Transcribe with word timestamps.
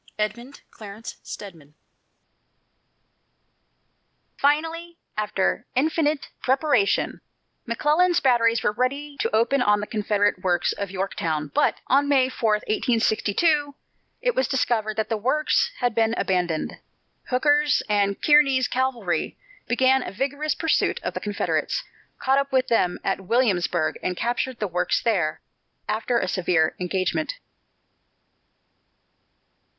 EDMUND 0.17 0.61
CLARENCE 0.71 1.17
STEDMAN. 1.21 1.75
Finally, 4.35 4.97
after 5.15 5.67
infinite 5.75 6.29
preparation, 6.41 7.21
McClellan's 7.67 8.19
batteries 8.19 8.63
were 8.63 8.71
ready 8.71 9.15
to 9.19 9.29
open 9.29 9.61
on 9.61 9.79
the 9.79 9.85
Confederate 9.85 10.41
works 10.43 10.73
at 10.79 10.89
Yorktown, 10.89 11.51
but 11.53 11.81
on 11.85 12.09
May 12.09 12.29
4, 12.29 12.51
1862, 12.53 13.75
it 14.23 14.33
was 14.33 14.47
discovered 14.47 14.97
that 14.97 15.07
the 15.09 15.17
works 15.17 15.69
had 15.81 15.93
been 15.93 16.15
abandoned. 16.17 16.79
Hooker's 17.29 17.83
and 17.87 18.19
Kearny's 18.23 18.67
cavalry 18.67 19.37
began 19.67 20.01
a 20.01 20.11
vigorous 20.11 20.55
pursuit 20.55 20.99
of 21.03 21.13
the 21.13 21.19
Confederates, 21.19 21.83
caught 22.17 22.39
up 22.39 22.51
with 22.51 22.69
them 22.69 22.97
at 23.03 23.21
Williamsburg 23.21 23.99
and 24.01 24.17
captured 24.17 24.57
the 24.57 24.67
works 24.67 24.99
there, 25.03 25.41
after 25.87 26.17
a 26.17 26.27
severe 26.27 26.75
engagement. 26.79 27.35